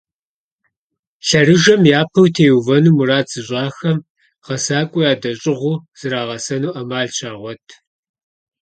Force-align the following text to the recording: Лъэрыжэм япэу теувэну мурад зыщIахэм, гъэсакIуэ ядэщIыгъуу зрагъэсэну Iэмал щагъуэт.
Лъэрыжэм 1.27 1.81
япэу 1.99 2.27
теувэну 2.35 2.95
мурад 2.97 3.25
зыщIахэм, 3.31 3.97
гъэсакIуэ 4.45 5.01
ядэщIыгъуу 5.11 5.75
зрагъэсэну 5.99 6.73
Iэмал 6.79 7.09
щагъуэт. 7.17 7.65